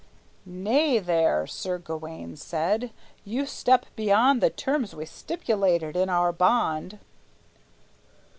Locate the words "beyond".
3.95-4.41